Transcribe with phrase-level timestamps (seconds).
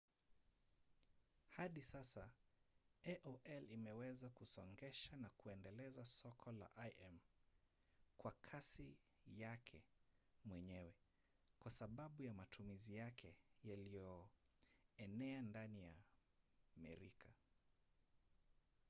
[1.55, 2.23] hadi sasa
[3.13, 7.19] aol imeweza kusongesha na kuendeleza soko la im
[8.17, 9.83] kwa kasi yake
[10.45, 10.95] mwenyewe
[11.59, 15.93] kwa sababu ya matumizi yake yaliyoenea ndani ya
[16.77, 17.29] merika